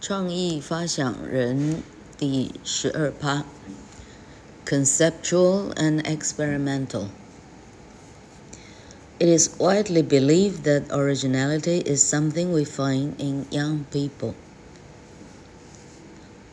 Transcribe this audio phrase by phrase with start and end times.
[0.00, 1.82] 创意发想人
[2.18, 3.44] 第十二趴，
[4.66, 7.08] conceptual and experimental.
[9.18, 14.34] It is widely believed that originality is something we find in young people.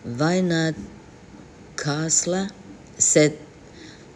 [0.05, 0.75] Vinod
[1.75, 2.51] Khosla
[2.97, 3.33] said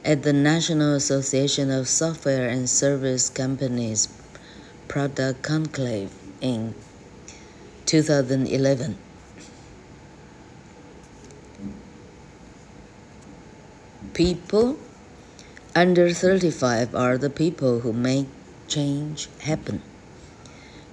[0.05, 4.07] at the National Association of Software and Service Companies
[4.88, 6.75] Product Conclave in
[7.86, 8.98] 2011.
[14.18, 14.77] People
[15.77, 18.27] under 35 are the people who make
[18.67, 19.81] change happen.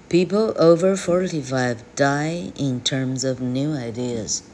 [0.08, 4.44] People over 45 die in terms of new ideas.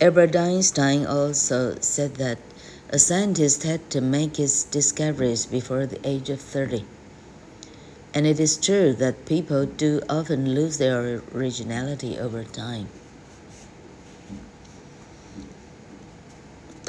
[0.00, 2.38] Albert Einstein also said that
[2.90, 6.84] a scientist had to make his discoveries before the age of 30.
[8.14, 12.86] And it is true that people do often lose their originality over time.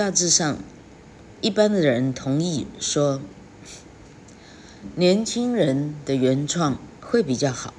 [0.03, 0.57] 大致上，
[1.39, 3.21] 一般的人同意说，
[4.97, 7.73] 年轻人的原创会比较好。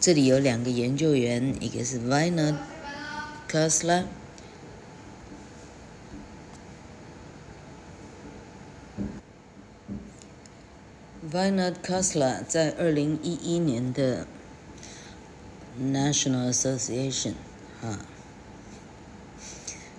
[0.00, 2.54] 这里有两个研究员，一个是 Vinod
[3.50, 4.04] Kusla。
[11.30, 14.26] Vinod Kusla 在二零一一年的
[15.78, 17.34] National Association
[17.82, 18.06] 啊。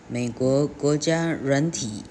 [0.09, 2.03] 美国国家软体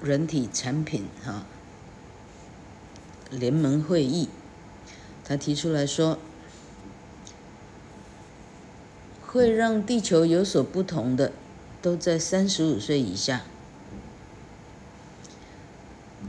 [0.00, 1.44] 软体产品哈
[3.30, 4.28] 联盟会议，
[5.24, 6.18] 他提出来说，
[9.26, 11.32] 会让地球有所不同的，
[11.82, 13.42] 都在三十五岁以下。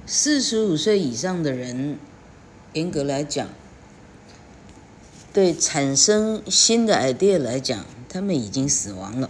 [0.07, 2.00] 四十五岁以上的人，
[2.73, 3.47] 严格来讲，
[5.31, 7.85] 对产生新的 idea 来讲。
[8.09, 9.29] 他们已经死亡了。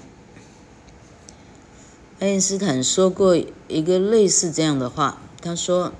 [2.20, 3.38] 爱因斯坦说过
[3.68, 5.94] 一个类似这样的话，他说：“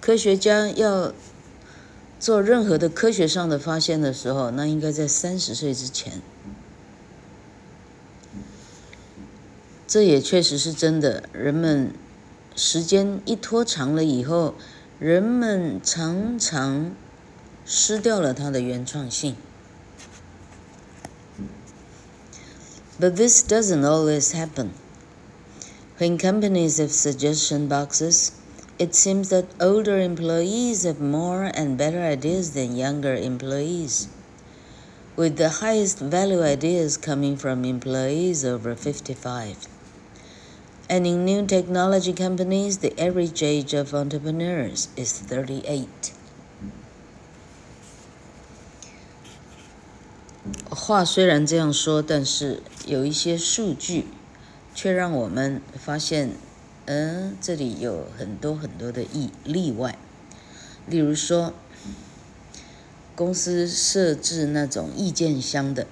[0.00, 1.12] 科学家要
[2.20, 6.20] 做任何的科学上的发现的时候，那应该在三十岁之前。”
[9.86, 11.28] 这也确实是真的。
[11.32, 11.92] 人们
[12.56, 14.54] 时间一拖长了以后，
[14.98, 16.92] 人们常常
[17.66, 19.36] 失掉了他的原创性。
[23.04, 24.72] But this doesn't always happen.
[25.98, 28.32] When companies have suggestion boxes,
[28.78, 34.08] it seems that older employees have more and better ideas than younger employees,
[35.16, 39.68] with the highest value ideas coming from employees over 55.
[40.88, 46.14] And in new technology companies, the average age of entrepreneurs is 38.
[50.86, 54.06] 话虽然这样说，但是有一些数据
[54.74, 56.32] 却让我们发现，
[56.84, 59.96] 嗯，这里有很多很多的例例外。
[60.86, 61.54] 例如说，
[63.16, 65.86] 公司设置那种意见箱的，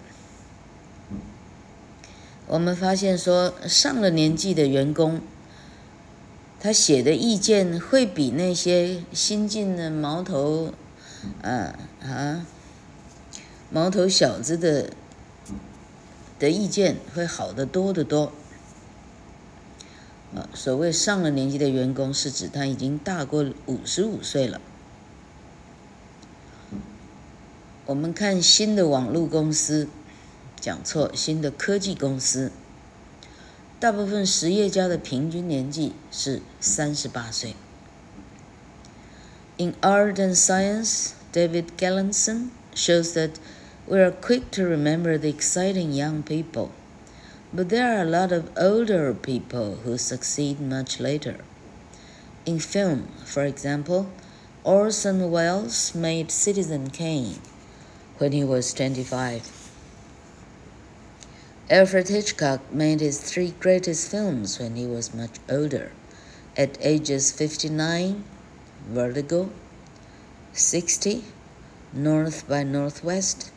[2.46, 5.22] 我们发现说，上了年纪的员工，
[6.60, 10.74] 他写的意见会比那些新进的毛头，
[11.40, 12.44] 啊啊。
[13.72, 14.90] 毛头小子的
[16.38, 18.30] 的意见会好得多得多。
[20.34, 24.60] 啊，所谓上了年纪的员工，是指他已经大过五十五岁了。
[27.86, 29.88] 我们看新的网络公司，
[30.60, 32.52] 讲错，新的科技公司，
[33.80, 37.56] 大部分实业家的平均年纪是三十八岁。
[39.56, 43.32] In Art and Science, David Galenson shows that
[43.84, 46.70] We are quick to remember the exciting young people,
[47.52, 51.38] but there are a lot of older people who succeed much later.
[52.46, 54.08] In film, for example,
[54.62, 57.40] Orson Welles made Citizen Kane
[58.18, 59.50] when he was 25.
[61.68, 65.90] Alfred Hitchcock made his three greatest films when he was much older,
[66.56, 68.22] at ages 59,
[68.86, 69.50] Vertigo,
[70.52, 71.24] 60,
[71.92, 73.50] North by Northwest,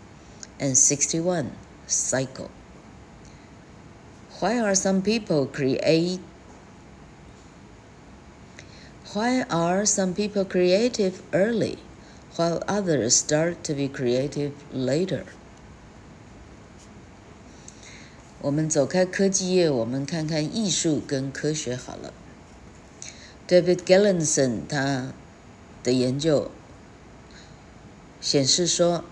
[0.58, 1.52] and 61
[1.86, 2.48] Psycho.
[4.38, 6.20] Why are some people create
[9.12, 11.78] Why are some people creative early
[12.36, 15.24] while others start to be creative later?
[18.40, 22.12] 我们走开科技业，我们看看艺术跟科学好了。
[23.48, 25.12] David Galenson 他
[25.82, 26.50] 的研究
[28.20, 29.04] 显示说。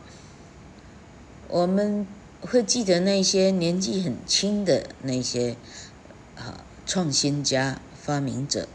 [1.53, 2.07] 我们
[2.41, 5.55] 会记得那些年纪很轻的那些
[6.35, 8.67] 啊创新家、发明者，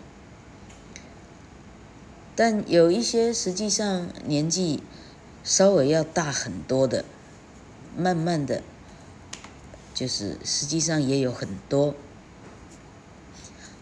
[2.37, 4.81] 但有一些实际上年纪
[5.43, 7.05] 稍微要大很多的，
[7.97, 8.63] 慢慢的，
[9.93, 11.97] 就是实际上也有很多，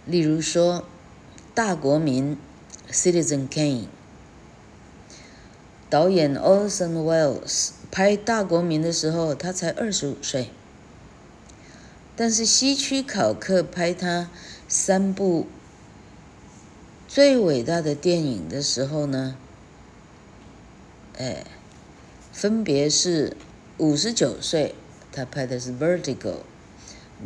[0.07, 0.85] 例如说
[1.55, 2.39] 大国民
[2.91, 3.89] Citizen Kane。
[5.89, 10.51] 导演 Orson Welles 拍《大国民》的时候，他才二十五岁。
[12.15, 14.31] 但是希区考克拍他
[14.67, 15.47] 三部
[17.07, 19.37] 最伟大的电影的时候呢，
[21.19, 21.45] 哎，
[22.33, 23.37] 分别是
[23.79, 24.75] 五十九岁，
[25.13, 26.37] 他拍的是《Vertigo》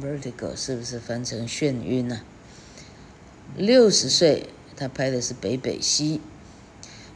[0.02, 2.22] ，Vertigo 是不是翻成眩晕呢？
[3.56, 6.18] 六十岁，他拍的是《北北西》。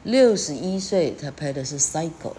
[0.05, 2.11] 六十一岁，他拍的是《Psycho》，《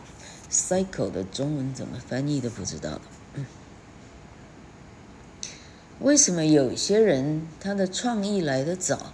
[0.55, 3.01] Psycho》的中文怎么翻译都不知道。
[3.35, 3.47] 嗯，
[6.01, 9.13] 为什么有些人他的创意来得早，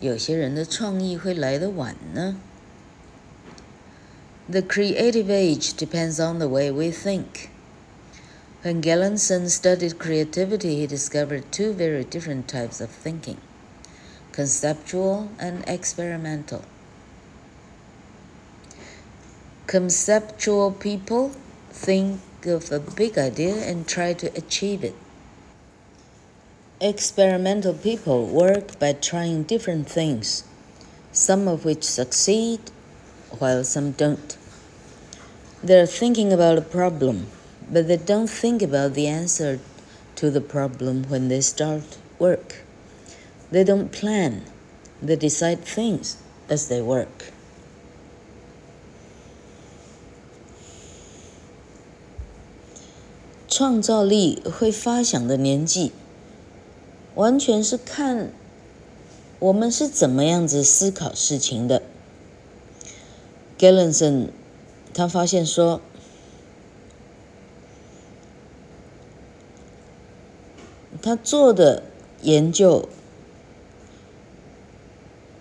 [0.00, 2.36] 有些人的创意会来得晚呢？
[4.46, 7.48] The creative age depends on the way we think.
[8.62, 13.36] When Galenson studied creativity, he discovered two very different types of thinking:
[14.34, 16.60] conceptual and experimental.
[19.69, 21.29] Conceptual people
[21.69, 24.95] think of a big idea and try to achieve it.
[26.81, 30.43] Experimental people work by trying different things,
[31.11, 32.59] some of which succeed,
[33.37, 34.37] while some don't.
[35.61, 37.27] They're thinking about a problem,
[37.71, 39.59] but they don't think about the answer
[40.15, 42.63] to the problem when they start work.
[43.51, 44.45] They don't plan,
[44.99, 46.17] they decide things
[46.49, 47.33] as they work.
[53.59, 55.91] 创造力会发想的年纪，
[57.15, 58.31] 完全是看
[59.37, 61.81] 我们是怎么样子思考事情的。
[63.57, 64.29] Galenson
[64.93, 65.81] 他发现说，
[71.01, 71.83] 他做的
[72.21, 72.87] 研究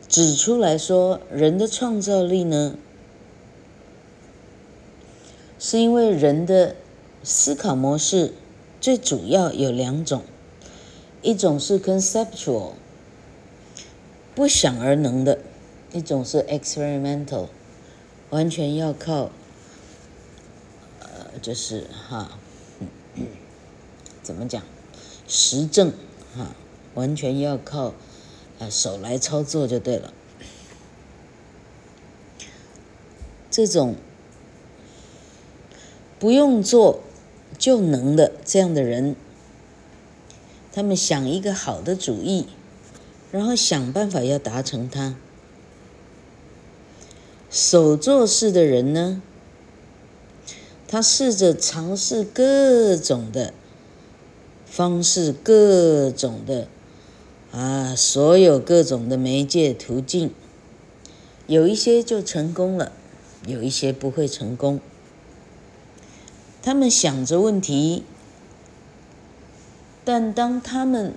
[0.09, 2.75] 指出来说，人的创造力呢，
[5.57, 6.75] 是因为人的。
[7.31, 8.33] 思考模式
[8.81, 10.23] 最主要有两种，
[11.21, 12.73] 一种是 conceptual，
[14.35, 15.37] 不想而能的；
[15.93, 17.49] 一种是 experimental，
[18.31, 19.31] 完全要靠，
[21.01, 22.39] 呃，就是哈，
[24.23, 24.63] 怎么讲，
[25.27, 25.93] 实证
[26.35, 26.55] 哈，
[26.95, 27.93] 完全要靠，
[28.59, 30.15] 呃，手来操作就对了。
[33.51, 33.97] 这种
[36.19, 37.01] 不用做。
[37.57, 39.17] 就能的这样的人，
[40.73, 42.47] 他们想一个好的主意，
[43.33, 45.17] 然后想办法要达成它。
[47.51, 49.23] 手做事的人呢，
[50.87, 53.55] 他试着尝试各种的
[54.67, 56.69] 方式，各种的
[57.51, 60.31] 啊，所有各种的媒介途径，
[61.47, 62.93] 有一些就成功了，
[63.47, 64.79] 有一些不会成功。
[66.69, 68.03] 他们想着问题，
[70.05, 71.15] 但当他们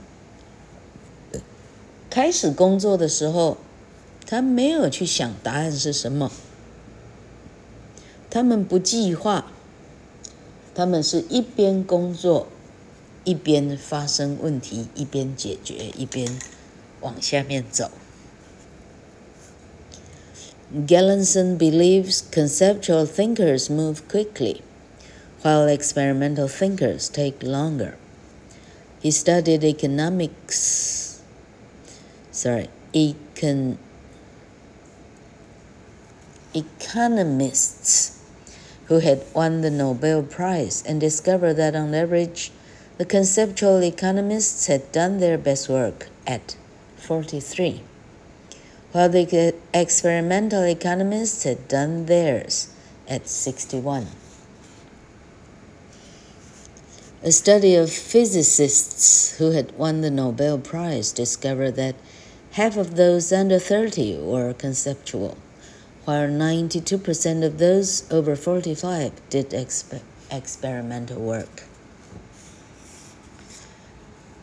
[2.10, 3.58] 开始工作的时候，
[4.26, 6.32] 他没有去想答案是什么。
[8.30, 9.52] 他们不计划，
[10.74, 12.48] 他们是一边工作，
[13.26, 16.40] 一边发生问题，一边解决，一边
[17.02, 17.92] 往下面走。
[20.74, 24.62] Galenson believes conceptual thinkers move quickly.
[25.42, 27.98] While experimental thinkers take longer.
[29.02, 31.22] He studied economics,
[32.32, 33.78] sorry, econ,
[36.54, 38.22] economists
[38.86, 42.52] who had won the Nobel Prize and discovered that on average,
[42.98, 46.56] the conceptual economists had done their best work at
[46.98, 47.82] 43,
[48.92, 52.72] while the experimental economists had done theirs
[53.08, 54.06] at 61.
[57.23, 61.95] A study of physicists who had won the Nobel Prize discovered that
[62.53, 65.37] half of those under 30 were conceptual,
[66.05, 70.01] while 92% of those over 45 did exper
[70.31, 71.65] experimental work.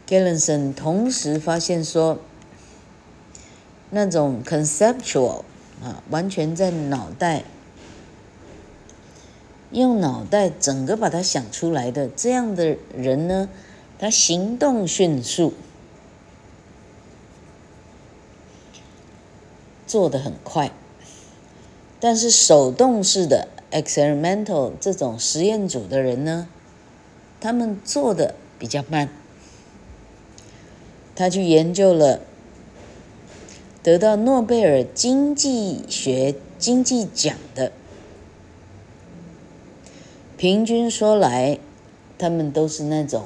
[0.07, 2.19] Galenson 同时发现说，
[3.91, 5.43] 那种 conceptual
[5.81, 7.45] 啊，完全在脑袋
[9.70, 13.48] 用脑袋整个把它想出来的这样的人呢，
[13.98, 15.52] 他行动迅速，
[19.86, 20.72] 做得很快，
[22.00, 26.48] 但是手动式的 experimental 这种实验组的人呢，
[27.38, 29.10] 他们做的比较慢。
[31.14, 32.20] 他去研究了，
[33.82, 37.72] 得到诺贝尔经济学经济奖的。
[40.38, 41.58] 平均说来，
[42.16, 43.24] 他们都是那种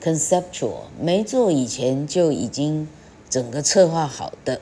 [0.00, 2.86] conceptual，没做以前就已经
[3.28, 4.60] 整个策划好的。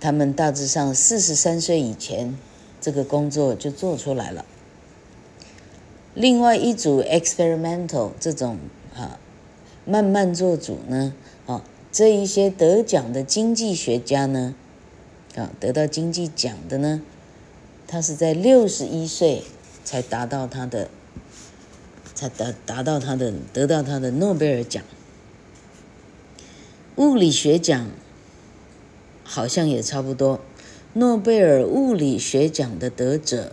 [0.00, 2.36] 他们大致上四十三岁以前，
[2.80, 4.44] 这个工作就做出来了。
[6.12, 8.58] 另外一组 experimental 这种
[8.96, 9.20] 啊，
[9.84, 11.14] 慢慢做组呢，
[11.46, 14.56] 啊，这一些得奖的经济学家呢，
[15.36, 17.00] 啊，得到经济奖的呢。
[17.92, 19.42] 他是在六十一岁
[19.84, 20.88] 才达到他的，
[22.14, 24.82] 才达达到他的得到他的诺贝尔奖。
[26.96, 27.90] 物理学奖
[29.24, 30.40] 好像也差不多，
[30.94, 33.52] 诺贝尔物理学奖的得者，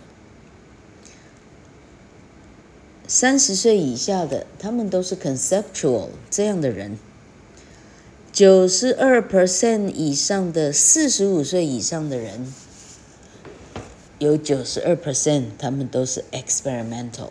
[3.06, 6.98] 三十岁以下的，他们都是 conceptual 这样的人。
[8.32, 12.50] 九十二 percent 以上的四十五岁以上的人。
[14.19, 17.29] 有九十二 percent，他们都是 experimental，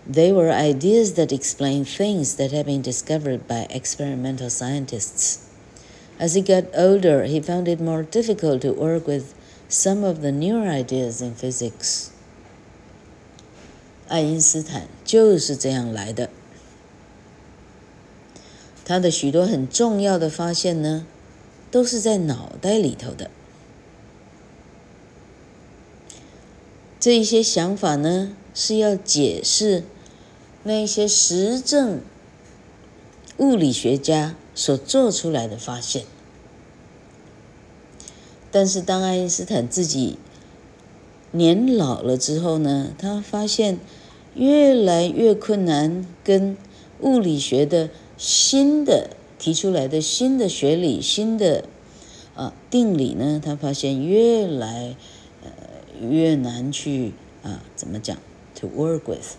[0.09, 5.39] They were ideas that explained things that had been discovered by experimental scientists.
[6.17, 9.33] As he got older, he found it more difficult to work with
[9.67, 12.11] some of the newer ideas in physics.
[14.07, 16.29] 爱因斯坦就是这样来的。
[18.85, 21.05] 他的许多很重要的发现呢，
[21.69, 23.29] 都是在脑袋里头的。
[26.97, 29.83] 这一些想法呢，是要解释。
[30.64, 32.00] 那些实证
[33.38, 36.04] 物理学家所做出来的发现，
[38.50, 40.18] 但是当爱因斯坦自己
[41.32, 43.80] 年老了之后呢，他发现
[44.34, 46.56] 越来越困难，跟
[47.00, 51.64] 物理学的新的提出来的新的学理、新的
[52.36, 54.94] 啊定理呢，他发现越来
[55.42, 55.50] 呃
[56.06, 58.16] 越难去啊怎么讲
[58.54, 59.36] ，to work with。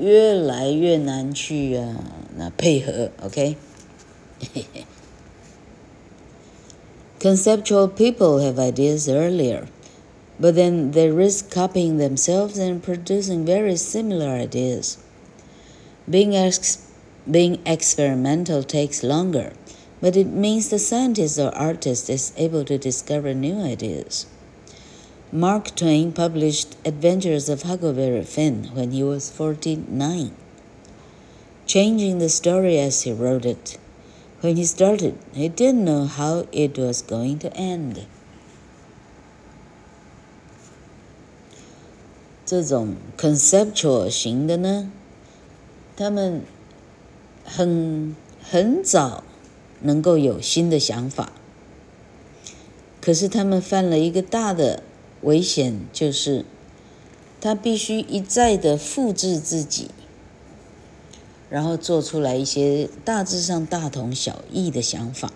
[0.00, 1.96] 越来越难去啊，
[2.36, 3.56] 那配合，OK。
[7.18, 9.66] Conceptual people have ideas earlier,
[10.40, 14.96] but then they risk copying themselves and producing very similar ideas.
[16.08, 16.78] Being ex
[17.30, 19.52] being experimental takes longer,
[20.00, 24.24] but it means the scientist or artist is able to discover new ideas.
[25.34, 30.32] Mark Twain published Adventures of Huckleberry Finn when he was 49,
[31.66, 33.78] changing the story as he wrote it.
[34.40, 38.06] When he started, he didn't know how it was going to end.
[42.44, 44.90] 这种 conceptual 型的呢，
[45.96, 46.42] 他们
[47.44, 49.22] 很很早
[49.82, 51.30] 能够有新的想法，
[53.00, 54.82] 可是他们犯了一个大的。
[55.21, 56.45] 危险就是，
[57.41, 59.89] 他必须一再的复制自己，
[61.49, 65.31] 然后做出来一些大致上大同小异的想法。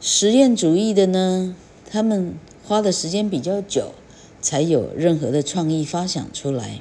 [0.00, 1.54] 实验主义的呢，
[1.90, 2.34] 他们
[2.64, 3.92] 花的时间比较久，
[4.40, 6.80] 才有任何的创意发想出来。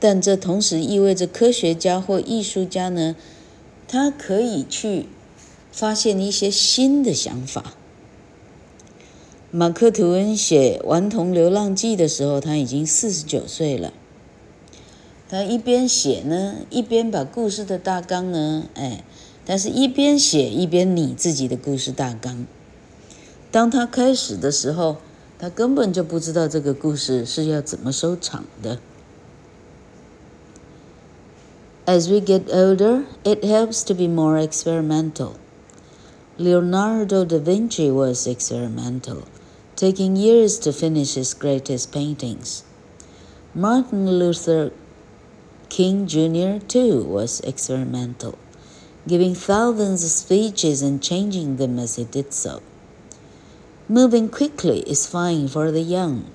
[0.00, 3.14] 但这同时意味着科学家或艺术家呢，
[3.86, 5.06] 他可以去
[5.70, 7.74] 发现一些新的想法。
[9.54, 13.92] 马克·吐温写《顽童流浪记》的时候，他已经四十九岁了。
[15.28, 19.04] 他一边写呢，一边把故事的大纲呢，哎，
[19.44, 22.46] 但是一边写一边拟自己的故事大纲。
[23.50, 24.96] 当他开始的时候，
[25.38, 28.78] 他根本就不知道这个故事是要怎么收场的。
[31.84, 35.32] As we get older, it helps to be more experimental.
[36.38, 39.24] Leonardo da Vinci was experimental.
[39.82, 42.62] Taking years to finish his greatest paintings.
[43.52, 44.70] Martin Luther
[45.70, 46.64] King Jr.
[46.64, 48.38] too was experimental,
[49.08, 52.62] giving thousands of speeches and changing them as he did so.
[53.88, 56.30] Moving quickly is fine for the young,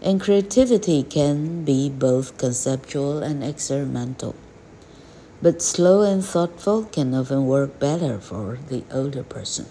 [0.00, 4.34] and creativity can be both conceptual and experimental.
[5.42, 9.66] But slow and thoughtful can often work better for the older person.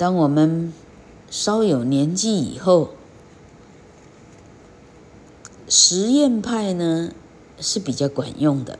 [0.00, 0.72] 当我们
[1.30, 2.88] 稍有年纪以后，
[5.68, 7.12] 实验派呢
[7.60, 8.78] 是比较管用的。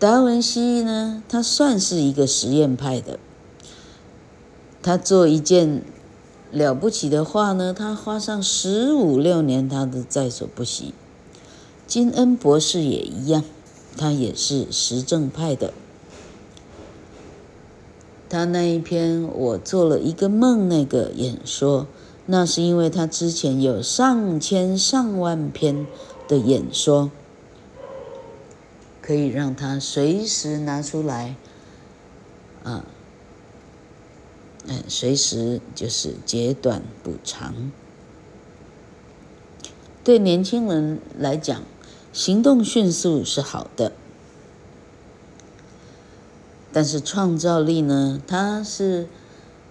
[0.00, 3.20] 达文西呢，他算是一个实验派的。
[4.82, 5.84] 他做一件
[6.50, 10.92] 了不起的画呢，他花上十五六年，他都在所不惜。
[11.86, 13.44] 金恩博士也一样，
[13.96, 15.72] 他也是实证派的。
[18.34, 21.86] 他那一篇我做了一个梦那个演说，
[22.26, 25.86] 那是因为他之前有上千上万篇
[26.26, 27.12] 的演说，
[29.00, 31.36] 可以让他随时拿出来，
[32.64, 32.84] 啊，
[34.66, 37.54] 嗯，随时就是截短补长。
[40.02, 41.62] 对年轻人来讲，
[42.12, 43.92] 行动迅速是好的。
[46.74, 49.06] 但是创造力呢，它是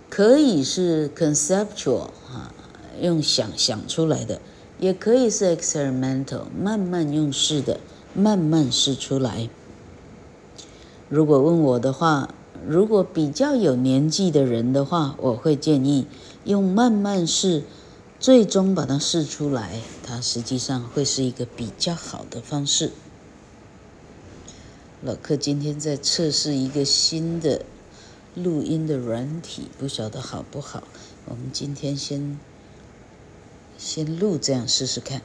[0.09, 2.53] 可以是 conceptual 哈，
[3.01, 4.39] 用想想出来的，
[4.79, 7.81] 也可以是 experimental 慢慢用试的，
[8.15, 9.49] 慢慢试出来。
[11.09, 12.33] 如果问我的话，
[12.65, 16.07] 如果比较有年纪的人的话，我会建议
[16.45, 17.63] 用慢慢试，
[18.17, 22.93] 最终把它试出来，它实际上会是一个比较好的方式。
[25.05, 27.65] 老客今天在测试一个新的
[28.35, 30.87] 录音的软体，不晓得好不好。
[31.25, 32.39] 我们今天先
[33.77, 35.21] 先录这样试试看。